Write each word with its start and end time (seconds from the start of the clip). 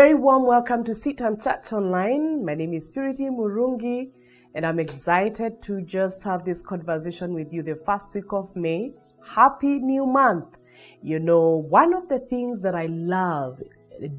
very 0.00 0.14
warm 0.14 0.46
welcome 0.46 0.82
to 0.82 0.92
CITAM 0.92 1.44
Church 1.44 1.74
Online. 1.74 2.42
My 2.42 2.54
name 2.54 2.72
is 2.72 2.90
Spirity 2.90 3.28
Murungi, 3.28 4.10
and 4.54 4.64
I'm 4.64 4.80
excited 4.80 5.60
to 5.60 5.82
just 5.82 6.22
have 6.22 6.42
this 6.42 6.62
conversation 6.62 7.34
with 7.34 7.52
you 7.52 7.62
the 7.62 7.74
first 7.74 8.14
week 8.14 8.32
of 8.32 8.56
May. 8.56 8.94
Happy 9.22 9.78
new 9.78 10.06
month! 10.06 10.56
You 11.02 11.18
know, 11.18 11.66
one 11.68 11.92
of 11.92 12.08
the 12.08 12.18
things 12.18 12.62
that 12.62 12.74
I 12.74 12.86
love 12.86 13.60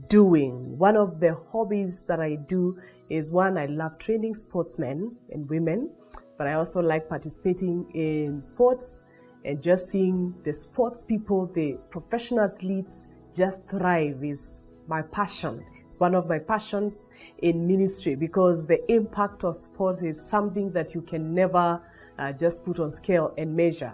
doing, 0.07 0.77
one 0.77 0.95
of 0.95 1.19
the 1.19 1.35
hobbies 1.51 2.03
that 2.03 2.19
I 2.19 2.35
do 2.35 2.77
is 3.09 3.31
one, 3.31 3.57
I 3.57 3.65
love 3.65 3.97
training 3.97 4.35
sportsmen 4.35 5.15
and 5.31 5.49
women, 5.49 5.89
but 6.37 6.45
I 6.45 6.53
also 6.53 6.79
like 6.79 7.09
participating 7.09 7.89
in 7.95 8.39
sports 8.39 9.05
and 9.45 9.59
just 9.63 9.89
seeing 9.89 10.35
the 10.43 10.53
sports 10.53 11.01
people, 11.03 11.47
the 11.47 11.79
professional 11.89 12.41
athletes 12.41 13.07
just 13.33 13.67
thrive 13.67 14.23
is 14.23 14.73
my 14.87 15.01
passion. 15.01 15.65
It's 15.87 15.99
one 15.99 16.15
of 16.15 16.27
my 16.29 16.39
passions 16.39 17.07
in 17.39 17.67
ministry 17.67 18.15
because 18.15 18.65
the 18.65 18.79
impact 18.91 19.43
of 19.43 19.55
sport 19.55 20.01
is 20.01 20.21
something 20.21 20.71
that 20.71 20.95
you 20.95 21.01
can 21.01 21.33
never 21.33 21.81
uh, 22.17 22.31
just 22.31 22.63
put 22.63 22.79
on 22.79 22.89
scale 22.91 23.33
and 23.37 23.55
measure. 23.55 23.93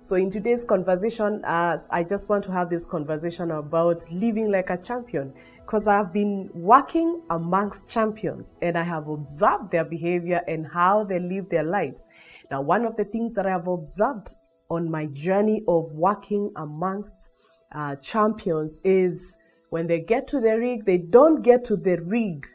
So 0.00 0.14
in 0.14 0.30
today's 0.30 0.64
conversation, 0.64 1.44
uh, 1.44 1.76
I 1.90 2.04
just 2.04 2.28
want 2.28 2.44
to 2.44 2.52
have 2.52 2.70
this 2.70 2.86
conversation 2.86 3.50
about 3.50 4.04
living 4.12 4.52
like 4.52 4.70
a 4.70 4.76
champion 4.76 5.32
because 5.62 5.88
I've 5.88 6.12
been 6.12 6.48
working 6.54 7.22
amongst 7.30 7.90
champions 7.90 8.56
and 8.62 8.78
I 8.78 8.84
have 8.84 9.08
observed 9.08 9.72
their 9.72 9.84
behavior 9.84 10.42
and 10.46 10.64
how 10.66 11.02
they 11.02 11.18
live 11.18 11.48
their 11.48 11.64
lives. 11.64 12.06
Now, 12.52 12.60
one 12.60 12.84
of 12.84 12.96
the 12.96 13.04
things 13.04 13.34
that 13.34 13.46
I 13.46 13.50
have 13.50 13.66
observed 13.66 14.36
on 14.70 14.90
my 14.90 15.06
journey 15.06 15.62
of 15.66 15.90
working 15.92 16.52
amongst 16.54 17.32
uh, 17.72 17.96
champions 17.96 18.80
is 18.84 19.36
when 19.70 19.86
they 19.86 20.00
get 20.00 20.28
to 20.28 20.40
the 20.40 20.58
rig, 20.58 20.84
they 20.84 20.98
don't 20.98 21.42
get 21.42 21.64
to 21.66 21.76
the 21.76 22.00
rig 22.02 22.46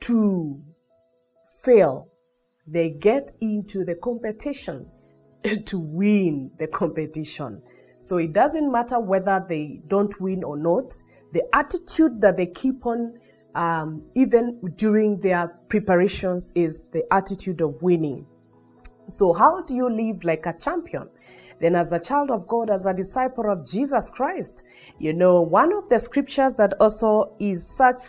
to 0.00 0.62
fail. 1.62 2.08
They 2.66 2.90
get 2.90 3.32
into 3.40 3.84
the 3.84 3.94
competition 3.94 4.86
to 5.66 5.78
win 5.78 6.50
the 6.58 6.66
competition. 6.66 7.62
So 8.00 8.18
it 8.18 8.32
doesn't 8.32 8.70
matter 8.70 9.00
whether 9.00 9.44
they 9.48 9.80
don't 9.86 10.20
win 10.20 10.44
or 10.44 10.56
not. 10.56 10.94
The 11.32 11.42
attitude 11.52 12.20
that 12.20 12.36
they 12.36 12.46
keep 12.46 12.86
on, 12.86 13.18
um, 13.54 14.02
even 14.14 14.60
during 14.76 15.20
their 15.20 15.48
preparations, 15.68 16.52
is 16.54 16.84
the 16.92 17.02
attitude 17.12 17.60
of 17.60 17.82
winning. 17.82 18.26
So, 19.08 19.32
how 19.32 19.62
do 19.62 19.74
you 19.74 19.88
live 19.88 20.24
like 20.24 20.46
a 20.46 20.52
champion? 20.52 21.08
Then, 21.60 21.74
as 21.74 21.92
a 21.92 21.98
child 21.98 22.30
of 22.30 22.46
God, 22.46 22.70
as 22.70 22.86
a 22.86 22.94
disciple 22.94 23.50
of 23.50 23.66
Jesus 23.66 24.10
Christ, 24.10 24.62
you 24.98 25.12
know, 25.12 25.40
one 25.40 25.72
of 25.72 25.88
the 25.88 25.98
scriptures 25.98 26.54
that 26.56 26.74
also 26.80 27.34
is 27.38 27.66
such 27.66 28.00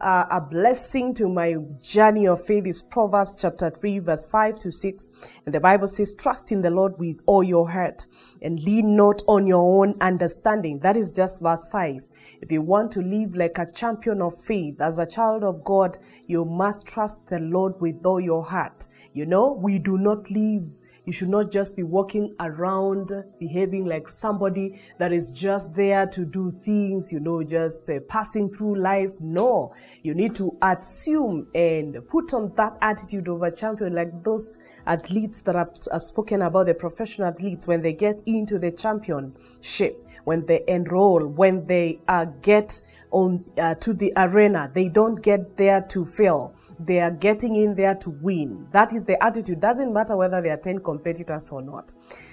uh, 0.00 0.24
a 0.30 0.40
blessing 0.40 1.12
to 1.12 1.28
my 1.28 1.56
journey 1.82 2.26
of 2.26 2.44
faith 2.44 2.66
is 2.66 2.82
Proverbs 2.82 3.36
chapter 3.38 3.68
3, 3.70 3.98
verse 3.98 4.24
5 4.24 4.58
to 4.60 4.72
6. 4.72 5.08
And 5.44 5.54
the 5.54 5.60
Bible 5.60 5.86
says, 5.86 6.14
Trust 6.14 6.52
in 6.52 6.62
the 6.62 6.70
Lord 6.70 6.98
with 6.98 7.20
all 7.26 7.42
your 7.42 7.70
heart 7.70 8.06
and 8.40 8.62
lean 8.62 8.96
not 8.96 9.22
on 9.28 9.46
your 9.46 9.82
own 9.82 9.96
understanding. 10.00 10.78
That 10.80 10.96
is 10.96 11.12
just 11.12 11.40
verse 11.40 11.66
5. 11.70 12.02
If 12.40 12.50
you 12.50 12.62
want 12.62 12.92
to 12.92 13.00
live 13.00 13.34
like 13.34 13.58
a 13.58 13.70
champion 13.70 14.22
of 14.22 14.42
faith, 14.42 14.80
as 14.80 14.98
a 14.98 15.06
child 15.06 15.44
of 15.44 15.64
God, 15.64 15.98
you 16.26 16.44
must 16.44 16.86
trust 16.86 17.26
the 17.28 17.38
Lord 17.38 17.78
with 17.80 18.04
all 18.04 18.20
your 18.20 18.44
heart. 18.44 18.88
You 19.12 19.26
know, 19.26 19.52
we 19.52 19.78
do 19.78 19.98
not 19.98 20.30
live 20.30 20.64
you 21.10 21.14
should 21.14 21.28
not 21.28 21.50
just 21.50 21.74
be 21.74 21.82
walking 21.82 22.32
around 22.38 23.10
behaving 23.40 23.84
like 23.84 24.08
somebody 24.08 24.80
that 24.98 25.12
is 25.12 25.32
just 25.32 25.74
there 25.74 26.06
to 26.06 26.24
do 26.24 26.52
things, 26.52 27.12
you 27.12 27.18
know, 27.18 27.42
just 27.42 27.90
uh, 27.90 27.98
passing 28.08 28.48
through 28.48 28.76
life. 28.76 29.10
No, 29.18 29.74
you 30.04 30.14
need 30.14 30.36
to 30.36 30.56
assume 30.62 31.48
and 31.52 31.96
put 32.08 32.32
on 32.32 32.52
that 32.56 32.78
attitude 32.80 33.26
of 33.26 33.42
a 33.42 33.50
champion, 33.50 33.92
like 33.92 34.22
those 34.22 34.60
athletes 34.86 35.40
that 35.40 35.56
have, 35.56 35.72
have 35.90 36.00
spoken 36.00 36.42
about 36.42 36.66
the 36.66 36.74
professional 36.74 37.26
athletes 37.26 37.66
when 37.66 37.82
they 37.82 37.92
get 37.92 38.22
into 38.26 38.60
the 38.60 38.70
championship, 38.70 40.06
when 40.22 40.46
they 40.46 40.62
enroll, 40.68 41.26
when 41.26 41.66
they 41.66 41.98
uh, 42.06 42.26
get 42.40 42.82
on 43.10 43.44
uh, 43.58 43.74
to 43.76 43.92
the 43.92 44.12
arena. 44.16 44.70
They 44.72 44.88
don't 44.88 45.22
get 45.22 45.56
there 45.56 45.80
to 45.90 46.04
fail. 46.04 46.54
They 46.78 47.00
are 47.00 47.10
getting 47.10 47.56
in 47.56 47.74
there 47.74 47.94
to 47.96 48.10
win. 48.10 48.68
That 48.72 48.92
is 48.92 49.04
the 49.04 49.22
attitude. 49.22 49.60
Doesn't 49.60 49.92
matter 49.92 50.16
whether 50.16 50.40
there 50.40 50.54
are 50.54 50.60
10 50.60 50.80
competitors 50.80 51.50
or 51.50 51.62
not. 51.62 51.92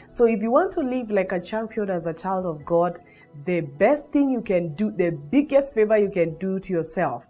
So 0.09 0.25
if 0.25 0.41
you 0.41 0.51
want 0.51 0.71
to 0.73 0.81
live 0.81 1.11
like 1.11 1.31
a 1.31 1.39
champion 1.39 1.89
as 1.89 2.07
a 2.07 2.13
child 2.13 2.45
of 2.45 2.65
God, 2.65 2.99
the 3.45 3.61
best 3.61 4.09
thing 4.11 4.29
you 4.29 4.41
can 4.41 4.73
do, 4.75 4.91
the 4.91 5.11
biggest 5.11 5.73
favor 5.73 5.97
you 5.97 6.09
can 6.09 6.37
do 6.37 6.59
to 6.59 6.73
yourself, 6.73 7.27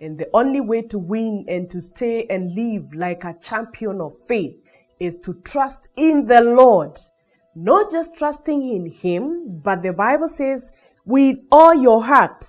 and 0.00 0.18
the 0.18 0.28
only 0.32 0.60
way 0.60 0.82
to 0.82 0.98
win 0.98 1.44
and 1.48 1.68
to 1.70 1.80
stay 1.80 2.26
and 2.30 2.54
live 2.54 2.94
like 2.94 3.24
a 3.24 3.34
champion 3.40 4.00
of 4.00 4.16
faith 4.26 4.56
is 5.00 5.16
to 5.20 5.34
trust 5.44 5.88
in 5.96 6.26
the 6.26 6.40
Lord. 6.40 6.98
Not 7.54 7.90
just 7.90 8.16
trusting 8.16 8.62
in 8.62 8.90
Him, 8.92 9.60
but 9.64 9.82
the 9.82 9.92
Bible 9.92 10.28
says, 10.28 10.72
with 11.04 11.38
all 11.50 11.74
your 11.74 12.04
heart 12.04 12.44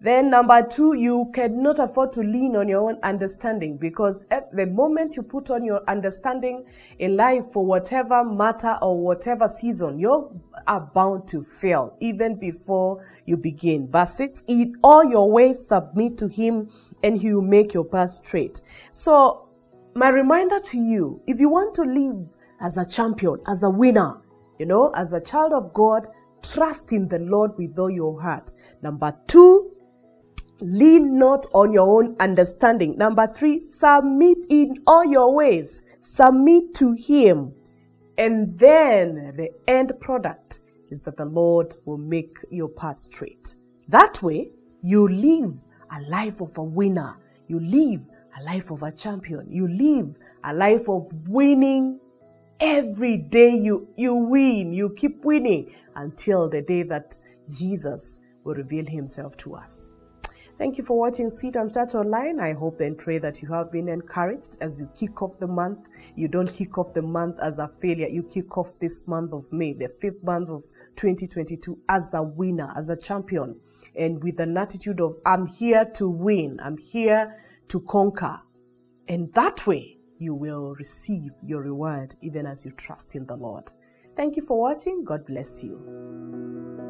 then 0.00 0.30
number 0.30 0.66
two, 0.66 0.94
you 0.94 1.30
cannot 1.32 1.78
afford 1.78 2.12
to 2.14 2.20
lean 2.20 2.56
on 2.56 2.68
your 2.68 2.90
own 2.90 2.98
understanding 3.02 3.76
because 3.76 4.24
at 4.30 4.54
the 4.54 4.66
moment 4.66 5.16
you 5.16 5.22
put 5.22 5.50
on 5.50 5.64
your 5.64 5.82
understanding 5.88 6.64
in 6.98 7.16
life 7.16 7.44
for 7.52 7.64
whatever 7.64 8.24
matter 8.24 8.76
or 8.82 8.98
whatever 8.98 9.46
season, 9.46 9.98
you 9.98 10.40
are 10.66 10.80
bound 10.94 11.28
to 11.28 11.44
fail 11.44 11.96
even 12.00 12.34
before 12.34 13.04
you 13.24 13.36
begin. 13.36 13.88
Verse 13.88 14.14
six, 14.14 14.44
in 14.48 14.76
all 14.82 15.04
your 15.04 15.30
ways 15.30 15.66
submit 15.66 16.18
to 16.18 16.26
him 16.26 16.68
and 17.02 17.20
he 17.20 17.32
will 17.32 17.42
make 17.42 17.72
your 17.72 17.84
path 17.84 18.10
straight. 18.10 18.62
So 18.90 19.48
my 19.94 20.08
reminder 20.08 20.58
to 20.58 20.78
you, 20.78 21.22
if 21.26 21.38
you 21.38 21.48
want 21.48 21.74
to 21.76 21.82
live 21.82 22.34
as 22.60 22.76
a 22.76 22.84
champion, 22.84 23.38
as 23.46 23.62
a 23.62 23.70
winner, 23.70 24.18
you 24.58 24.66
know, 24.66 24.90
as 24.94 25.12
a 25.12 25.20
child 25.20 25.52
of 25.52 25.72
God, 25.72 26.08
trust 26.42 26.92
in 26.92 27.08
the 27.08 27.18
Lord 27.18 27.52
with 27.56 27.78
all 27.78 27.90
your 27.90 28.20
heart. 28.20 28.50
Number 28.82 29.16
two, 29.26 29.72
lean 30.60 31.18
not 31.18 31.46
on 31.52 31.72
your 31.72 32.02
own 32.02 32.16
understanding. 32.20 32.96
Number 32.96 33.26
three, 33.26 33.60
submit 33.60 34.38
in 34.48 34.82
all 34.86 35.04
your 35.04 35.34
ways. 35.34 35.82
Submit 36.00 36.74
to 36.74 36.92
Him. 36.92 37.52
And 38.18 38.58
then 38.58 39.34
the 39.36 39.50
end 39.66 39.92
product 40.00 40.60
is 40.90 41.00
that 41.00 41.16
the 41.16 41.24
Lord 41.24 41.74
will 41.84 41.98
make 41.98 42.36
your 42.50 42.68
path 42.68 43.00
straight. 43.00 43.54
That 43.88 44.22
way, 44.22 44.50
you 44.82 45.08
live 45.08 45.54
a 45.90 46.00
life 46.02 46.40
of 46.40 46.56
a 46.58 46.62
winner. 46.62 47.16
You 47.48 47.60
live 47.60 48.06
a 48.38 48.42
life 48.44 48.70
of 48.70 48.82
a 48.82 48.92
champion. 48.92 49.50
You 49.50 49.68
live 49.68 50.16
a 50.44 50.52
life 50.52 50.88
of 50.88 51.08
winning 51.28 51.98
every 52.62 53.16
day 53.16 53.56
you, 53.56 53.88
you 53.96 54.14
win, 54.14 54.72
you 54.72 54.90
keep 54.90 55.24
winning 55.24 55.74
until 55.96 56.48
the 56.48 56.62
day 56.62 56.84
that 56.84 57.18
Jesus 57.58 58.20
will 58.44 58.54
reveal 58.54 58.86
himself 58.86 59.36
to 59.38 59.56
us. 59.56 59.96
Thank 60.58 60.78
you 60.78 60.84
for 60.84 60.96
watching 60.96 61.28
CITAM 61.28 61.74
Church 61.74 61.96
Online. 61.96 62.38
I 62.38 62.52
hope 62.52 62.80
and 62.80 62.96
pray 62.96 63.18
that 63.18 63.42
you 63.42 63.52
have 63.52 63.72
been 63.72 63.88
encouraged 63.88 64.58
as 64.60 64.80
you 64.80 64.88
kick 64.94 65.20
off 65.20 65.40
the 65.40 65.46
month. 65.48 65.80
You 66.14 66.28
don't 66.28 66.54
kick 66.54 66.78
off 66.78 66.94
the 66.94 67.02
month 67.02 67.40
as 67.42 67.58
a 67.58 67.66
failure. 67.66 68.06
You 68.06 68.22
kick 68.22 68.56
off 68.56 68.78
this 68.78 69.08
month 69.08 69.32
of 69.32 69.52
May, 69.52 69.72
the 69.72 69.88
fifth 69.88 70.22
month 70.22 70.48
of 70.48 70.62
2022, 70.96 71.76
as 71.88 72.14
a 72.14 72.22
winner, 72.22 72.72
as 72.76 72.90
a 72.90 72.96
champion, 72.96 73.56
and 73.96 74.22
with 74.22 74.38
an 74.38 74.56
attitude 74.56 75.00
of, 75.00 75.16
I'm 75.26 75.46
here 75.48 75.84
to 75.94 76.08
win. 76.08 76.60
I'm 76.62 76.78
here 76.78 77.36
to 77.68 77.80
conquer. 77.80 78.40
And 79.08 79.34
that 79.34 79.66
way, 79.66 79.98
you 80.22 80.34
will 80.34 80.74
receive 80.76 81.32
your 81.44 81.62
reward 81.62 82.14
even 82.20 82.46
as 82.46 82.64
you 82.64 82.72
trust 82.72 83.14
in 83.14 83.26
the 83.26 83.36
Lord. 83.36 83.72
Thank 84.16 84.36
you 84.36 84.42
for 84.42 84.58
watching. 84.58 85.04
God 85.04 85.26
bless 85.26 85.62
you. 85.64 86.81